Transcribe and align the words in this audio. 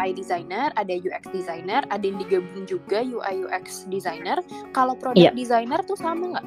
UI 0.00 0.16
designer, 0.16 0.72
ada 0.80 0.96
UX 0.96 1.28
designer, 1.28 1.84
ada 1.92 2.00
yang 2.00 2.16
digabung 2.16 2.64
juga 2.64 3.04
UI 3.04 3.44
UX 3.44 3.84
designer. 3.92 4.40
Kalau 4.72 4.96
product 4.96 5.20
yeah. 5.20 5.36
designer 5.36 5.84
tuh 5.84 6.00
sama 6.00 6.40
nggak? 6.40 6.46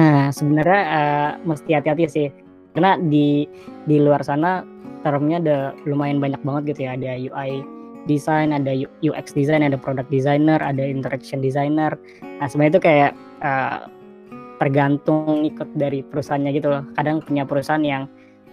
Nah, 0.00 0.32
sebenarnya 0.32 0.82
uh, 0.88 1.30
mesti 1.44 1.76
hati-hati 1.76 2.04
sih. 2.08 2.28
Karena 2.72 2.96
di 2.96 3.44
di 3.84 3.96
luar 4.00 4.24
sana 4.24 4.64
termnya 5.04 5.42
ada 5.42 5.58
lumayan 5.84 6.24
banyak 6.24 6.40
banget 6.40 6.72
gitu 6.72 6.80
ya. 6.88 6.96
Ada 6.96 7.20
UI 7.20 7.50
design, 8.08 8.56
ada 8.56 8.72
UX 9.04 9.36
design, 9.36 9.60
ada 9.60 9.76
product 9.76 10.08
designer, 10.08 10.56
ada 10.64 10.80
interaction 10.80 11.44
designer. 11.44 12.00
Nah, 12.24 12.48
sebenarnya 12.48 12.72
itu 12.72 12.82
kayak 12.82 13.12
uh, 13.44 13.84
tergantung 14.56 15.44
ikut 15.44 15.68
dari 15.76 16.00
perusahaannya 16.00 16.50
gitu 16.56 16.68
loh. 16.72 16.82
Kadang 16.96 17.20
punya 17.20 17.44
perusahaan 17.44 17.84
yang 17.84 18.08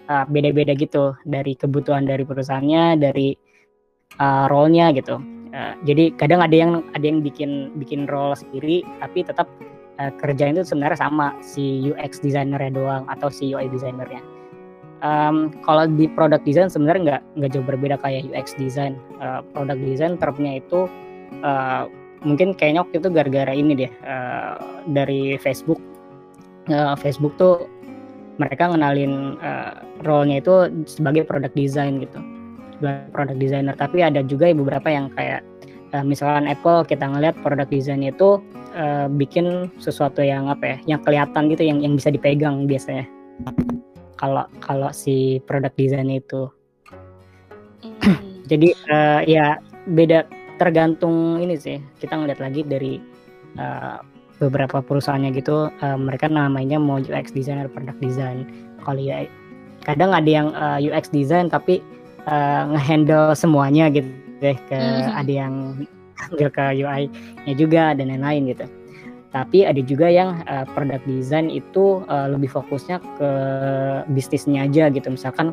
uh, 0.10 0.26
beda-beda 0.28 0.74
gitu 0.74 1.16
dari 1.24 1.54
kebutuhan 1.54 2.08
dari 2.08 2.24
perusahaannya, 2.24 3.00
dari 3.00 3.36
uh, 4.20 4.46
role-nya 4.52 4.92
gitu. 4.96 5.20
Uh, 5.52 5.74
jadi 5.88 6.12
kadang 6.20 6.44
ada 6.44 6.56
yang 6.56 6.72
ada 6.96 7.06
yang 7.08 7.24
bikin 7.24 7.72
bikin 7.80 8.10
role 8.10 8.36
sendiri, 8.36 8.84
tapi 9.00 9.24
tetap 9.24 9.48
uh, 10.00 10.12
kerjaan 10.20 10.60
itu 10.60 10.68
sebenarnya 10.68 11.00
sama 11.00 11.36
si 11.40 11.80
UX 11.88 12.20
designer-nya 12.20 12.72
doang 12.74 13.04
atau 13.08 13.32
si 13.32 13.56
UI 13.56 13.72
designer-nya 13.72 14.20
um, 15.02 15.54
kalau 15.62 15.86
di 15.86 16.10
product 16.10 16.46
design 16.46 16.70
sebenarnya 16.72 17.02
nggak 17.04 17.22
nggak 17.38 17.50
jauh 17.54 17.66
berbeda 17.66 17.96
kayak 18.02 18.26
UX 18.30 18.58
design. 18.58 18.98
Uh, 19.22 19.42
product 19.54 19.82
design 19.84 20.18
termnya 20.18 20.62
itu 20.62 20.90
uh, 21.42 21.90
mungkin 22.26 22.58
kayaknya 22.58 22.86
waktu 22.86 22.98
itu 23.02 23.10
gara-gara 23.14 23.54
ini 23.54 23.74
deh 23.78 23.92
uh, 24.06 24.58
dari 24.90 25.38
Facebook. 25.42 25.82
Uh, 26.68 27.00
Facebook 27.00 27.32
tuh 27.40 27.70
mereka 28.38 28.70
ngenalin 28.70 29.38
uh, 29.42 29.82
role-nya 30.06 30.42
itu 30.42 30.70
sebagai 30.86 31.26
product 31.26 31.58
design 31.58 32.02
gitu, 32.02 32.22
sebagai 32.78 33.10
product 33.14 33.40
designer. 33.42 33.76
Tapi 33.78 34.06
ada 34.06 34.22
juga 34.22 34.54
beberapa 34.54 34.88
yang 34.90 35.10
kayak 35.18 35.42
uh, 35.94 36.06
misalkan 36.06 36.46
Apple 36.46 36.86
kita 36.86 37.06
ngelihat 37.06 37.36
product 37.42 37.74
design 37.74 38.06
itu 38.06 38.42
uh, 38.78 39.10
bikin 39.10 39.70
sesuatu 39.82 40.22
yang 40.22 40.50
apa 40.50 40.78
ya, 40.78 40.98
yang 40.98 41.02
kelihatan 41.02 41.50
gitu, 41.50 41.64
yang 41.66 41.82
yang 41.82 41.94
bisa 41.98 42.14
dipegang 42.14 42.70
biasanya 42.70 43.06
kalau 44.18 44.46
kalau 44.62 44.90
si 44.94 45.42
produk 45.46 45.74
desain 45.78 46.10
itu. 46.10 46.50
Mm. 48.06 48.22
Jadi 48.50 48.70
uh, 48.90 49.22
ya 49.28 49.60
beda 49.90 50.26
tergantung 50.58 51.38
ini 51.42 51.56
sih. 51.58 51.78
Kita 52.02 52.18
ngeliat 52.18 52.42
lagi 52.42 52.66
dari 52.66 52.98
uh, 53.58 54.02
beberapa 54.38 54.82
perusahaannya 54.82 55.34
gitu 55.34 55.70
uh, 55.70 55.98
mereka 55.98 56.30
namanya 56.30 56.78
mau 56.78 57.02
UX 57.02 57.34
designer 57.34 57.66
product 57.70 57.98
design. 58.00 58.46
Kalau 58.86 59.02
ya 59.02 59.26
kadang 59.84 60.14
ada 60.14 60.30
yang 60.30 60.48
uh, 60.54 60.80
UX 60.80 61.10
design 61.10 61.50
tapi 61.50 61.82
uh, 62.28 62.70
ngehandle 62.76 63.34
semuanya 63.34 63.90
gitu 63.90 64.10
deh 64.38 64.58
ke 64.70 64.78
mm. 64.78 65.14
ada 65.18 65.34
yang 65.34 65.54
ambil 66.30 66.50
ke 66.52 66.66
UI-nya 66.84 67.54
juga 67.58 67.84
dan 67.98 68.14
lain-lain 68.14 68.54
gitu 68.54 68.66
tapi 69.36 69.68
ada 69.68 69.82
juga 69.84 70.08
yang 70.08 70.40
uh, 70.48 70.64
product 70.72 71.04
design 71.06 71.52
itu 71.52 72.02
uh, 72.08 72.32
lebih 72.32 72.48
fokusnya 72.48 72.98
ke 73.20 73.30
bisnisnya 74.16 74.66
aja 74.66 74.88
gitu 74.90 75.12
misalkan 75.12 75.52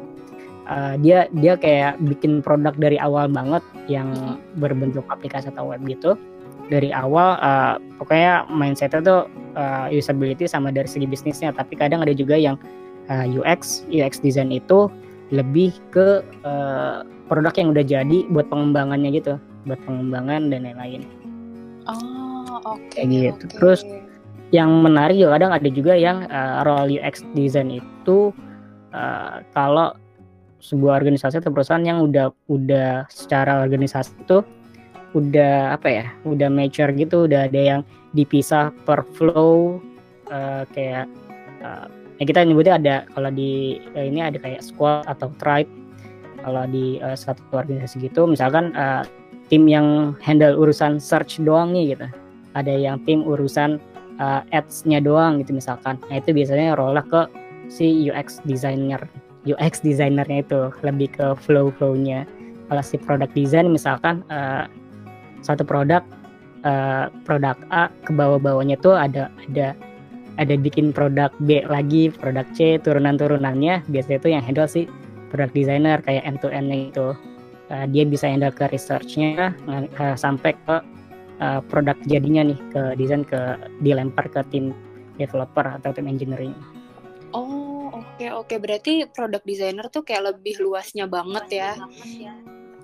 uh, 0.69 0.95
dia 1.01 1.27
dia 1.41 1.55
kayak 1.57 2.01
bikin 2.03 2.41
produk 2.45 2.75
dari 2.77 2.97
awal 3.01 3.29
banget 3.29 3.63
yang 3.91 4.39
berbentuk 4.61 5.05
aplikasi 5.09 5.51
atau 5.53 5.73
web 5.73 5.83
gitu 5.89 6.17
dari 6.73 6.93
awal 6.97 7.37
uh, 7.45 7.77
pokoknya 8.01 8.49
mindsetnya 8.49 9.01
tuh 9.05 9.21
uh, 9.57 9.87
usability 9.93 10.49
sama 10.49 10.73
dari 10.73 10.89
segi 10.89 11.05
bisnisnya 11.05 11.53
tapi 11.53 11.77
kadang 11.77 12.01
ada 12.01 12.17
juga 12.17 12.37
yang 12.41 12.57
uh, 13.13 13.27
UX 13.29 13.85
UX 13.93 14.21
design 14.21 14.49
itu 14.49 14.89
lebih 15.33 15.73
ke 15.93 16.25
uh, 16.45 17.05
produk 17.29 17.53
yang 17.57 17.69
udah 17.73 17.85
jadi 17.85 18.19
buat 18.33 18.49
pengembangannya 18.49 19.11
gitu 19.17 19.37
buat 19.65 19.81
pengembangan 19.89 20.53
dan 20.53 20.69
lain-lain. 20.69 21.03
Oh 21.89 22.61
oke. 22.65 22.81
Okay, 22.93 23.09
gitu. 23.09 23.45
Okay. 23.49 23.57
Terus 23.57 23.81
yang 24.53 24.71
menarik 24.85 25.17
juga 25.17 25.41
kadang 25.41 25.53
ada 25.57 25.69
juga 25.73 25.93
yang 25.97 26.29
uh, 26.29 26.63
role 26.69 27.01
UX 27.01 27.25
design 27.33 27.81
itu 27.81 28.31
uh, 28.93 29.41
kalau 29.57 29.97
sebuah 30.65 31.05
organisasi 31.05 31.45
atau 31.45 31.53
perusahaan 31.53 31.85
yang 31.85 32.01
udah 32.01 32.33
udah 32.49 33.05
secara 33.13 33.61
organisasi 33.61 34.17
itu 34.25 34.41
udah 35.13 35.77
apa 35.77 35.89
ya 35.93 36.07
udah 36.25 36.49
mature 36.49 36.91
gitu 36.97 37.29
udah 37.29 37.47
ada 37.47 37.61
yang 37.61 37.81
dipisah 38.17 38.73
per 38.89 39.05
flow 39.15 39.79
uh, 40.33 40.65
kayak 40.73 41.05
uh, 41.61 41.87
ya 42.17 42.25
kita 42.25 42.43
nyebutnya 42.43 42.81
ada 42.81 42.97
kalau 43.13 43.29
di 43.29 43.79
uh, 43.95 44.03
ini 44.03 44.25
ada 44.25 44.41
kayak 44.41 44.65
squad 44.65 45.05
atau 45.05 45.29
tribe 45.37 45.69
kalau 46.41 46.65
di 46.67 46.99
uh, 47.05 47.15
satu 47.15 47.45
organisasi 47.53 48.09
gitu 48.09 48.25
misalkan 48.25 48.73
uh, 48.75 49.05
tim 49.53 49.69
yang 49.69 50.17
handle 50.25 50.57
urusan 50.57 50.97
search 50.97 51.39
doang 51.45 51.71
nih 51.71 51.95
gitu 51.95 52.09
ada 52.57 52.73
yang 52.73 52.99
tim 53.05 53.23
urusan 53.23 53.79
uh, 54.19 54.43
ads-nya 54.55 55.03
doang 55.03 55.43
gitu 55.43 55.55
misalkan. 55.55 55.99
Nah 56.11 56.17
itu 56.19 56.31
biasanya 56.31 56.79
role 56.79 57.03
ke 57.07 57.23
si 57.71 58.11
UX 58.11 58.43
designer. 58.47 59.03
UX 59.45 59.85
designernya 59.85 60.45
itu 60.45 60.73
lebih 60.81 61.13
ke 61.13 61.27
flow-flownya. 61.45 62.25
Kalau 62.69 62.83
si 62.83 62.97
product 62.97 63.37
design 63.37 63.71
misalkan 63.71 64.25
uh, 64.33 64.65
satu 65.45 65.63
produk 65.63 66.01
uh, 66.65 67.13
produk 67.29 67.57
A 67.69 67.93
ke 68.09 68.11
bawah-bawahnya 68.17 68.81
tuh 68.81 68.97
ada 68.97 69.29
ada 69.49 69.77
ada 70.35 70.55
bikin 70.59 70.91
produk 70.91 71.31
B 71.47 71.63
lagi, 71.71 72.11
produk 72.11 72.43
C, 72.57 72.81
turunan-turunannya 72.83 73.87
biasanya 73.87 74.19
itu 74.19 74.29
yang 74.35 74.43
handle 74.43 74.67
si 74.67 74.91
product 75.31 75.55
designer 75.55 76.03
kayak 76.03 76.25
end 76.27 76.41
to 76.43 76.49
end 76.51 76.73
itu. 76.73 77.15
Uh, 77.73 77.89
dia 77.89 78.05
bisa 78.05 78.29
handle 78.29 78.53
ke 78.53 78.69
researchnya 78.69 79.57
uh, 79.69 80.17
sampai 80.17 80.53
ke 80.69 80.77
uh, 81.41 81.61
produk 81.69 81.97
jadinya 82.05 82.53
nih 82.53 82.59
ke 82.73 82.83
desain 83.01 83.25
ke 83.25 83.57
dilempar 83.81 84.29
ke 84.29 84.41
tim 84.53 84.77
developer 85.17 85.65
atau 85.65 85.93
tim 85.97 86.05
engineering. 86.11 86.53
Oh 87.33 87.64
oke 88.05 88.21
okay, 88.21 88.29
oke 88.31 88.47
okay. 88.47 88.59
berarti 88.61 88.93
produk 89.11 89.43
designer 89.43 89.87
tuh 89.89 90.05
kayak 90.05 90.37
lebih 90.37 90.61
luasnya 90.61 91.09
banget 91.09 91.47
ya. 91.51 91.71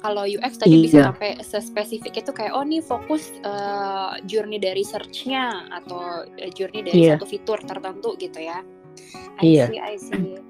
Kalau 0.01 0.25
UX 0.25 0.57
tadi 0.57 0.81
iya. 0.81 0.85
bisa 0.89 0.99
sampai 1.13 1.31
sespesifik 1.45 2.25
itu 2.25 2.33
kayak 2.33 2.57
oh 2.57 2.65
nih 2.65 2.81
fokus 2.81 3.37
uh, 3.45 4.17
journey 4.25 4.57
dari 4.57 4.81
searchnya 4.81 5.69
atau 5.69 6.25
journey 6.57 6.81
dari 6.81 7.05
yeah. 7.05 7.21
satu 7.21 7.29
fitur 7.29 7.61
tertentu 7.61 8.17
gitu 8.17 8.41
ya. 8.41 8.65
I 9.41 9.57
iya. 9.57 9.65
see, 9.69 9.81
I 9.81 9.97
see. 10.01 10.41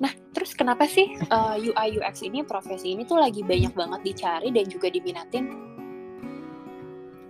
Nah, 0.00 0.12
terus 0.36 0.52
kenapa 0.52 0.84
sih 0.84 1.16
uh, 1.32 1.56
UI 1.56 2.00
UX 2.00 2.24
ini 2.24 2.44
profesi 2.44 2.92
ini 2.92 3.04
tuh 3.08 3.20
lagi 3.20 3.40
banyak 3.44 3.72
banget 3.72 4.00
dicari 4.04 4.48
dan 4.52 4.64
juga 4.68 4.88
diminatin? 4.92 5.44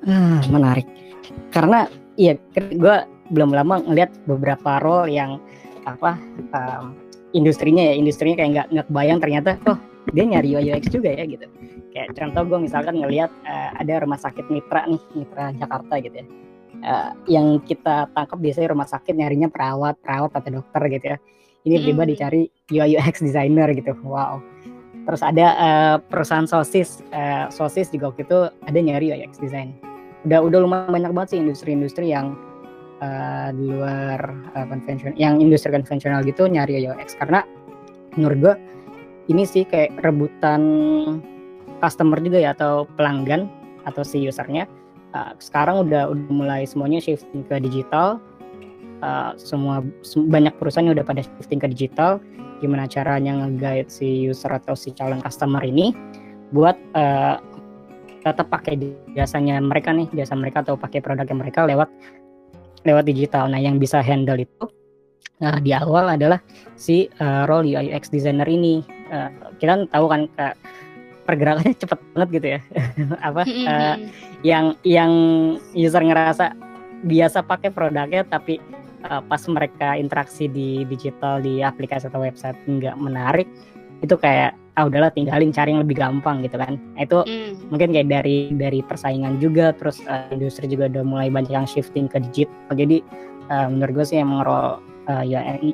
Ah, 0.07 0.43
menarik. 0.51 0.87
Karena 1.51 1.87
iya 2.19 2.39
gue 2.55 2.97
belum 3.31 3.53
lama 3.53 3.83
ngeliat 3.85 4.11
beberapa 4.25 4.81
role 4.81 5.13
yang 5.13 5.43
apa 5.97 6.21
um, 6.53 6.97
industrinya 7.33 7.85
ya 7.85 7.95
industrinya 7.97 8.37
kayak 8.41 8.51
nggak 8.53 8.67
nggak 8.75 8.89
bayang 8.93 9.19
ternyata 9.21 9.57
oh 9.69 9.79
dia 10.13 10.25
nyari 10.25 10.57
UI 10.57 10.73
UX 10.73 10.89
juga 10.89 11.13
ya 11.13 11.25
gitu. 11.29 11.47
Kayak 11.93 12.17
contoh 12.17 12.43
gue 12.49 12.59
misalkan 12.69 12.95
ngelihat 13.01 13.31
uh, 13.45 13.71
ada 13.77 14.05
rumah 14.05 14.21
sakit 14.21 14.49
mitra 14.49 14.89
nih 14.89 15.03
mitra 15.17 15.53
Jakarta 15.57 15.95
gitu 16.01 16.17
ya. 16.25 16.27
Uh, 16.79 17.11
yang 17.27 17.47
kita 17.67 18.07
tangkap 18.15 18.39
biasanya 18.39 18.69
rumah 18.71 18.87
sakit 18.87 19.11
nyarinya 19.19 19.51
perawat 19.51 19.99
perawat 20.01 20.31
atau 20.33 20.63
dokter 20.63 20.83
gitu 20.89 21.07
ya. 21.17 21.19
Ini 21.67 21.85
tiba 21.85 22.03
mm. 22.07 22.09
dicari 22.09 22.43
UI 22.73 22.97
UX 22.97 23.21
designer 23.21 23.69
gitu 23.75 23.93
wow. 24.07 24.41
Terus 25.09 25.25
ada 25.25 25.47
uh, 25.57 25.97
perusahaan 26.01 26.49
sosis 26.49 27.01
uh, 27.13 27.49
sosis 27.49 27.89
juga 27.93 28.13
waktu 28.13 28.25
itu 28.29 28.39
ada 28.49 28.79
nyari 28.79 29.13
UX 29.13 29.41
design. 29.41 29.77
Udah 30.25 30.41
udah 30.45 30.59
lumayan 30.65 30.93
banyak 30.93 31.13
banget 31.13 31.29
sih 31.37 31.41
industri-industri 31.41 32.13
yang 32.13 32.37
uh, 33.03 33.49
di 33.55 33.65
luar 33.69 34.21
uh, 34.55 34.67
konvensional 34.67 35.17
yang 35.19 35.39
industri 35.39 35.71
konvensional 35.71 36.23
gitu 36.27 36.47
nyari 36.47 36.83
UX 36.85 37.19
karena 37.19 37.43
menurut 38.19 38.39
gue 38.39 38.55
ini 39.29 39.45
sih 39.45 39.69
kayak 39.69 40.01
rebutan 40.01 40.63
customer 41.79 42.19
juga 42.19 42.39
ya 42.41 42.51
atau 42.57 42.89
pelanggan 42.99 43.47
atau 43.87 44.03
si 44.03 44.25
usernya. 44.27 44.67
Uh, 45.17 45.33
sekarang 45.41 45.89
udah 45.89 46.13
udah 46.13 46.29
mulai 46.33 46.63
semuanya 46.69 47.01
shifting 47.01 47.45
ke 47.47 47.57
digital. 47.61 48.21
Uh, 48.99 49.31
semua 49.39 49.85
banyak 50.27 50.51
perusahaan 50.59 50.91
yang 50.91 50.99
udah 50.99 51.07
pada 51.07 51.23
shifting 51.25 51.63
ke 51.63 51.69
digital. 51.71 52.19
Gimana 52.59 52.91
caranya 52.91 53.47
nge-guide 53.47 53.89
si 53.89 54.27
user 54.27 54.51
atau 54.51 54.75
si 54.75 54.91
calon 54.91 55.23
customer 55.23 55.63
ini 55.63 55.95
buat 56.51 56.75
uh, 56.97 57.39
tetap 58.25 58.51
pakai 58.51 58.75
jasanya 59.15 59.63
mereka 59.63 59.95
nih 59.95 60.11
jasa 60.13 60.35
mereka 60.35 60.67
atau 60.67 60.75
pakai 60.75 60.99
produknya 60.99 61.39
mereka 61.39 61.65
lewat 61.65 61.87
lewat 62.85 63.05
digital. 63.09 63.49
Nah 63.51 63.59
yang 63.59 63.81
bisa 63.81 64.03
handle 64.03 64.39
itu 64.39 64.67
nah 65.39 65.55
di 65.63 65.71
awal 65.71 66.19
adalah 66.19 66.43
si 66.75 67.07
uh, 67.23 67.47
role 67.47 67.71
UI 67.71 67.95
UX 67.95 68.11
designer 68.11 68.47
ini. 68.51 68.83
Uh, 69.09 69.31
kita 69.63 69.87
tahu 69.89 70.07
kan 70.11 70.27
uh, 70.43 70.55
pergerakannya 71.23 71.79
cepet 71.83 71.99
banget 72.15 72.29
gitu 72.35 72.47
ya. 72.59 72.61
Apa 73.29 73.43
uh, 73.47 73.97
yang 74.43 74.75
yang 74.83 75.13
user 75.79 76.03
ngerasa 76.03 76.59
biasa 77.07 77.47
pakai 77.47 77.71
produknya 77.71 78.27
tapi 78.27 78.59
uh, 79.07 79.23
pas 79.23 79.43
mereka 79.47 79.95
interaksi 79.95 80.51
di 80.51 80.83
digital 80.91 81.39
di 81.39 81.63
aplikasi 81.63 82.11
atau 82.11 82.19
website 82.19 82.59
nggak 82.67 82.99
menarik 82.99 83.47
itu 84.03 84.15
kayak 84.19 84.55
ah 84.79 84.87
udahlah 84.87 85.11
tinggalin 85.11 85.51
cari 85.51 85.75
yang 85.75 85.83
lebih 85.83 85.99
gampang 85.99 86.47
gitu 86.47 86.55
kan. 86.55 86.79
Nah, 86.95 87.03
itu 87.03 87.19
mm. 87.27 87.75
mungkin 87.75 87.91
kayak 87.91 88.09
dari 88.09 88.55
dari 88.55 88.81
persaingan 88.87 89.43
juga 89.43 89.75
terus 89.75 89.99
uh, 90.07 90.31
industri 90.31 90.71
juga 90.71 90.87
udah 90.87 91.03
mulai 91.03 91.29
banyak 91.29 91.51
yang 91.51 91.67
shifting 91.67 92.07
ke 92.07 92.23
digital. 92.31 92.79
Jadi 92.79 93.03
uh, 93.51 93.67
menurut 93.67 93.93
gue 93.99 94.07
sih 94.07 94.23
emang 94.23 94.47
role 94.47 94.79
uh, 95.11 95.25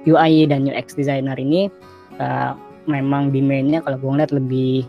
UI 0.09 0.49
dan 0.49 0.65
UX 0.65 0.97
designer 0.97 1.37
ini 1.37 1.69
uh, 2.17 2.56
memang 2.89 3.29
demandnya 3.29 3.85
kalau 3.85 4.01
gue 4.01 4.11
ngeliat 4.17 4.33
lebih 4.33 4.89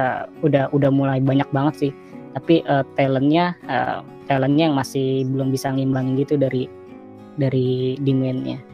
uh, 0.00 0.24
udah 0.40 0.72
udah 0.72 0.88
mulai 0.88 1.20
banyak 1.20 1.46
banget 1.52 1.74
sih. 1.76 1.92
Tapi 2.32 2.64
uh, 2.64 2.82
talentnya 2.96 3.52
uh, 3.68 4.00
talentnya 4.26 4.72
yang 4.72 4.76
masih 4.80 5.28
belum 5.28 5.52
bisa 5.52 5.68
ngimbangin 5.68 6.16
gitu 6.16 6.40
dari 6.40 6.64
dari 7.36 8.00
demandnya 8.00 8.73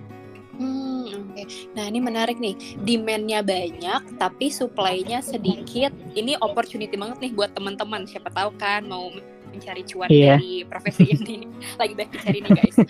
Nah 1.77 1.85
ini 1.87 2.01
menarik 2.03 2.41
nih, 2.41 2.57
demandnya 2.83 3.41
banyak 3.45 4.17
tapi 4.17 4.49
supply-nya 4.51 5.21
sedikit. 5.25 5.93
Ini 6.17 6.41
opportunity 6.41 6.97
banget 6.97 7.19
nih 7.21 7.33
buat 7.37 7.53
teman-teman. 7.55 8.09
Siapa 8.09 8.33
tahu 8.33 8.57
kan 8.59 8.87
mau 8.89 9.13
mencari 9.51 9.83
cuan 9.85 10.09
yeah. 10.09 10.39
dari 10.39 10.65
profesi 10.65 11.05
ini 11.15 11.47
lagi 11.77 11.93
banyak 11.99 12.13
dicari 12.15 12.39
nih 12.41 12.53
guys 12.55 12.77
oke 12.79 12.89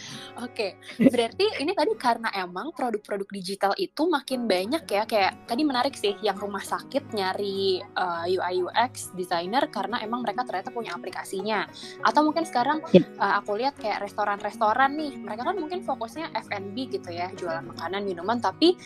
okay. 0.52 0.70
berarti 1.00 1.44
ini 1.64 1.72
tadi 1.72 1.92
karena 1.96 2.28
emang 2.36 2.70
produk-produk 2.76 3.28
digital 3.32 3.72
itu 3.80 4.06
makin 4.06 4.44
banyak 4.44 4.84
ya 4.86 5.02
kayak 5.08 5.48
tadi 5.48 5.62
menarik 5.64 5.96
sih 5.96 6.14
yang 6.20 6.36
rumah 6.36 6.62
sakit 6.62 7.12
nyari 7.16 7.80
uh, 7.96 8.24
eh, 8.28 8.36
UI 8.36 8.68
UX 8.68 9.10
designer 9.16 9.66
karena 9.72 9.98
emang 10.04 10.20
mereka 10.22 10.44
ternyata 10.44 10.70
punya 10.70 10.92
aplikasinya 10.94 11.66
atau 12.04 12.20
mungkin 12.24 12.44
sekarang 12.44 12.84
yeah. 12.92 13.00
Iya. 13.00 13.16
uh, 13.16 13.34
aku 13.40 13.50
lihat 13.56 13.74
kayak 13.80 14.04
restoran-restoran 14.04 14.92
nih 14.94 15.12
mereka 15.24 15.42
kan 15.48 15.56
mungkin 15.56 15.80
fokusnya 15.80 16.36
F&B 16.36 16.76
gitu 16.92 17.08
ya 17.08 17.32
jualan 17.32 17.64
makanan 17.64 18.04
minuman 18.04 18.36
tapi 18.38 18.76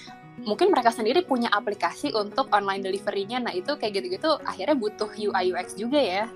mungkin 0.43 0.75
mereka 0.75 0.91
sendiri 0.91 1.23
punya 1.23 1.47
aplikasi 1.55 2.11
untuk 2.11 2.51
online 2.51 2.83
deliverynya 2.83 3.39
nah 3.39 3.55
itu 3.55 3.79
kayak 3.79 4.03
gitu-gitu 4.03 4.35
akhirnya 4.43 4.75
butuh 4.75 5.11
UI 5.15 5.55
UX 5.55 5.79
juga 5.79 5.99
ya 6.03 6.27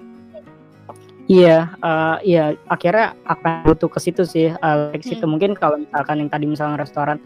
Iya, 1.29 1.77
uh, 1.85 2.17
iya 2.25 2.57
akhirnya 2.73 3.13
akan 3.29 3.69
butuh 3.69 3.93
ke 3.93 4.01
situ 4.01 4.25
sih. 4.25 4.49
Uh, 4.65 4.97
ke 4.97 5.05
situ 5.05 5.21
hmm. 5.21 5.33
mungkin 5.37 5.53
kalau 5.53 5.77
misalkan 5.77 6.25
yang 6.25 6.33
tadi 6.33 6.49
misalnya 6.49 6.81
restoran 6.81 7.21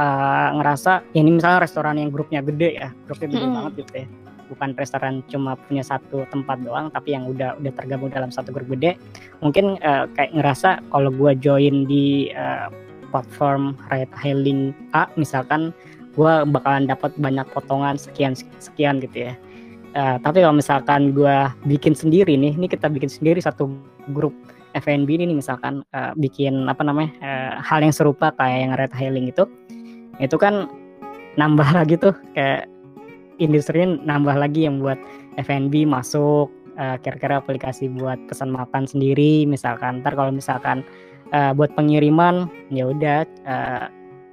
uh, 0.00 0.56
ngerasa 0.56 1.04
ya 1.12 1.20
ini 1.20 1.36
misalnya 1.36 1.60
restoran 1.60 2.00
yang 2.00 2.08
grupnya 2.08 2.40
gede 2.40 2.80
ya, 2.80 2.88
grupnya 3.04 3.28
gede 3.28 3.44
hmm. 3.44 3.54
banget 3.54 3.72
gitu 3.84 3.92
ya. 3.92 4.06
Bukan 4.48 4.68
restoran 4.72 5.14
cuma 5.28 5.52
punya 5.68 5.84
satu 5.84 6.24
tempat 6.32 6.64
doang, 6.64 6.88
tapi 6.88 7.12
yang 7.12 7.28
udah 7.28 7.60
udah 7.60 7.72
tergabung 7.76 8.08
dalam 8.08 8.32
satu 8.32 8.56
grup 8.56 8.72
gede. 8.72 8.96
Mungkin 9.44 9.76
uh, 9.84 10.08
kayak 10.16 10.32
ngerasa 10.32 10.80
kalau 10.88 11.12
gua 11.12 11.36
join 11.36 11.84
di 11.84 12.32
uh, 12.32 12.72
platform 13.12 13.76
ride 13.92 14.12
hailing 14.16 14.72
A 14.96 15.12
misalkan 15.20 15.76
gua 16.16 16.48
bakalan 16.48 16.88
dapat 16.88 17.12
banyak 17.20 17.44
potongan 17.52 18.00
sekian 18.00 18.32
sekian 18.60 18.96
gitu 19.04 19.28
ya 19.28 19.36
Uh, 19.92 20.16
tapi 20.24 20.40
kalau 20.40 20.56
misalkan 20.56 21.12
gue 21.12 21.36
bikin 21.68 21.92
sendiri 21.92 22.32
nih, 22.32 22.56
ini 22.56 22.64
kita 22.64 22.88
bikin 22.88 23.12
sendiri 23.12 23.44
satu 23.44 23.68
grup 24.16 24.32
FNB 24.72 25.08
ini 25.20 25.28
nih 25.28 25.36
misalkan 25.36 25.84
uh, 25.92 26.16
bikin 26.16 26.64
apa 26.64 26.80
namanya 26.80 27.12
uh, 27.20 27.52
hal 27.60 27.84
yang 27.84 27.92
serupa 27.92 28.32
kayak 28.40 28.58
yang 28.64 28.72
red 28.72 28.92
hailing 28.96 29.28
itu, 29.28 29.44
itu 30.16 30.36
kan 30.40 30.68
nambah 31.36 31.68
lagi 31.78 32.00
tuh 32.00 32.16
kayak 32.32 32.68
industri 33.36 33.84
nambah 33.84 34.36
lagi 34.36 34.64
yang 34.64 34.80
buat 34.80 34.96
FNB 35.36 35.88
masuk 35.88 36.48
uh, 36.80 36.96
kira-kira 37.00 37.40
aplikasi 37.40 37.92
buat 37.92 38.16
pesan 38.28 38.52
makan 38.52 38.88
sendiri 38.88 39.44
misalkan. 39.44 40.00
Ntar 40.00 40.16
kalau 40.16 40.32
misalkan 40.32 40.84
uh, 41.36 41.52
buat 41.52 41.72
pengiriman 41.76 42.48
ya 42.72 42.88
udah 42.88 43.28
uh, 43.44 43.86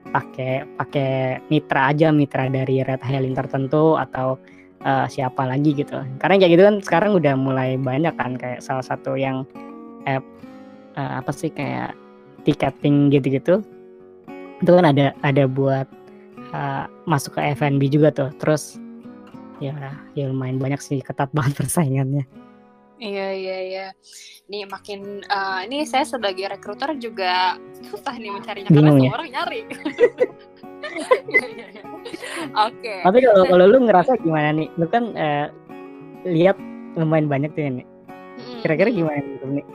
pakai 0.10 0.66
pakai 0.80 1.44
mitra 1.54 1.94
aja 1.94 2.10
mitra 2.10 2.50
dari 2.50 2.82
red 2.82 3.02
hailing 3.04 3.38
tertentu 3.38 4.00
atau 4.00 4.40
uh, 4.84 5.06
siapa 5.08 5.44
lagi 5.48 5.76
gitu 5.76 6.00
karena 6.20 6.36
kayak 6.40 6.52
gitu 6.56 6.64
kan 6.64 6.76
sekarang 6.84 7.12
udah 7.16 7.34
mulai 7.36 7.76
banyak 7.80 8.14
kan 8.16 8.36
kayak 8.36 8.64
salah 8.64 8.84
satu 8.84 9.16
yang 9.16 9.44
app 10.08 10.24
uh, 10.96 11.20
apa 11.20 11.32
sih 11.32 11.52
kayak 11.52 11.96
tiketing 12.48 13.12
gitu-gitu 13.12 13.64
itu 14.60 14.72
kan 14.72 14.86
ada 14.88 15.16
ada 15.24 15.48
buat 15.48 15.88
uh, 16.52 16.86
masuk 17.08 17.40
ke 17.40 17.42
F&B 17.56 17.88
juga 17.92 18.12
tuh 18.12 18.30
terus 18.40 18.80
ya 19.60 19.76
ya 20.16 20.32
lumayan 20.32 20.60
banyak 20.60 20.80
sih 20.80 21.00
ketat 21.04 21.32
banget 21.36 21.60
persaingannya 21.60 22.28
Iya 23.00 23.28
iya 23.32 23.58
iya. 23.64 23.88
Nih 24.52 24.68
makin 24.68 25.24
uh, 25.24 25.64
ini 25.64 25.88
saya 25.88 26.04
sebagai 26.04 26.52
rekruter 26.52 27.00
juga 27.00 27.56
susah 27.88 28.12
nih 28.20 28.28
mencarinya 28.28 28.68
karena 28.68 28.92
semua 28.92 29.08
ya? 29.08 29.12
orang 29.16 29.30
nyari. 29.32 29.62
Iya, 30.90 31.46
iya, 31.54 31.68
iya. 31.70 31.84
Oke. 32.70 32.96
Tapi 33.06 33.18
kalau 33.24 33.44
kalau 33.46 33.66
lu 33.70 33.78
ngerasa 33.86 34.20
gimana 34.22 34.56
nih? 34.56 34.68
Lu 34.78 34.86
kan 34.90 35.14
uh, 35.14 35.48
lihat 36.26 36.58
lumayan 36.98 37.30
banyak 37.30 37.52
tuh 37.54 37.64
ini. 37.68 37.84
Kira-kira 38.64 38.90
gimana 38.92 39.20
nih? 39.24 39.66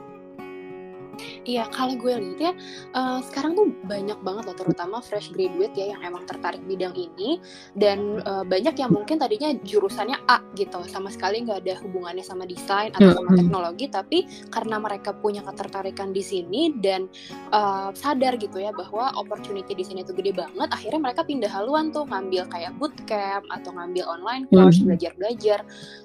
Iya, 1.45 1.69
kalau 1.71 1.95
gue 1.99 2.13
lihat 2.15 2.39
ya, 2.41 2.53
uh, 2.97 3.21
sekarang 3.25 3.55
tuh 3.55 3.71
banyak 3.87 4.19
banget 4.25 4.45
loh, 4.51 4.57
terutama 4.57 5.01
fresh 5.01 5.31
graduate 5.33 5.75
ya 5.77 5.95
yang 5.97 6.01
emang 6.03 6.25
tertarik 6.25 6.63
bidang 6.65 6.95
ini, 6.97 7.39
dan 7.79 8.23
uh, 8.25 8.43
banyak 8.43 8.75
yang 8.79 8.91
mungkin 8.91 9.21
tadinya 9.21 9.53
jurusannya 9.63 10.19
A 10.29 10.41
gitu, 10.59 10.83
sama 10.89 11.13
sekali 11.13 11.45
nggak 11.45 11.65
ada 11.67 11.75
hubungannya 11.85 12.25
sama 12.25 12.45
desain 12.49 12.91
atau 12.97 13.15
sama 13.15 13.37
teknologi, 13.37 13.87
tapi 13.91 14.19
karena 14.51 14.77
mereka 14.81 15.15
punya 15.15 15.45
ketertarikan 15.45 16.11
di 16.11 16.23
sini 16.25 16.75
dan 16.81 17.07
uh, 17.55 17.95
sadar 17.95 18.37
gitu 18.41 18.61
ya 18.61 18.75
bahwa 18.75 19.15
opportunity 19.21 19.73
di 19.77 19.85
sini 19.85 20.01
tuh 20.03 20.17
gede 20.17 20.35
banget, 20.35 20.69
akhirnya 20.73 21.01
mereka 21.11 21.23
pindah 21.25 21.51
haluan 21.51 21.93
tuh 21.95 22.05
ngambil 22.09 22.49
kayak 22.51 22.73
bootcamp 22.81 23.45
atau 23.53 23.71
ngambil 23.75 24.05
online 24.09 24.45
course, 24.51 24.81
belajar-belajar. 24.83 25.63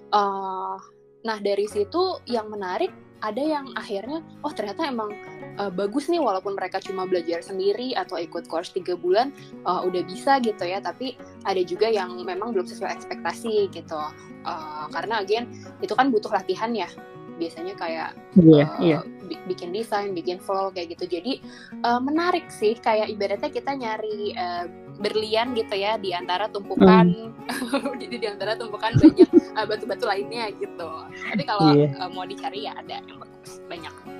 Uh, 0.09 0.79
nah 1.19 1.35
dari 1.43 1.67
situ 1.67 2.15
yang 2.31 2.47
menarik 2.47 2.95
ada 3.19 3.43
yang 3.43 3.67
akhirnya 3.75 4.23
oh 4.47 4.53
ternyata 4.55 4.87
emang 4.87 5.11
uh, 5.59 5.67
bagus 5.67 6.07
nih 6.07 6.23
walaupun 6.23 6.55
mereka 6.55 6.79
cuma 6.79 7.03
belajar 7.03 7.43
sendiri 7.43 7.91
atau 7.95 8.15
ikut 8.15 8.47
course 8.47 8.71
tiga 8.71 8.95
bulan 8.95 9.35
uh, 9.67 9.83
udah 9.83 10.01
bisa 10.07 10.39
gitu 10.39 10.63
ya. 10.63 10.79
Tapi 10.79 11.19
ada 11.43 11.61
juga 11.63 11.91
yang 11.91 12.15
memang 12.15 12.55
belum 12.55 12.67
sesuai 12.67 12.95
ekspektasi 12.95 13.71
gitu. 13.75 13.99
Uh, 14.47 14.87
karena 14.95 15.19
again 15.19 15.51
itu 15.83 15.91
kan 15.91 16.11
butuh 16.11 16.31
latihan 16.31 16.71
ya. 16.71 16.87
Biasanya 17.39 17.75
kayak 17.79 18.09
yeah, 18.35 18.67
uh, 18.79 18.83
yeah. 18.83 19.03
bikin 19.47 19.71
desain, 19.71 20.11
bikin 20.11 20.39
flow 20.39 20.71
kayak 20.75 20.95
gitu. 20.95 21.19
Jadi 21.19 21.39
uh, 21.87 21.99
menarik 21.99 22.47
sih. 22.51 22.75
Kayak 22.79 23.11
ibaratnya 23.11 23.51
kita 23.51 23.71
nyari 23.75 24.35
uh, 24.35 24.67
berlian 24.99 25.55
gitu 25.55 25.79
ya 25.79 25.95
di 25.95 26.11
antara 26.11 26.51
tumpukan 26.51 27.07
mm. 27.47 27.95
jadi 28.03 28.15
di 28.19 28.27
antara 28.27 28.59
tumpukan 28.59 28.93
banyak 28.99 29.29
batu 29.55 29.67
batu-batu 29.67 30.05
lainnya 30.07 30.51
gitu. 30.55 30.91
Tapi 31.09 31.43
kalau 31.43 31.75
yeah. 31.75 31.91
uh, 31.99 32.09
mau 32.11 32.27
dicari 32.27 32.67
ya 32.67 32.75
ada 32.75 32.99
yang 32.99 33.19
bagus 33.19 33.59
banyak. 33.67 34.18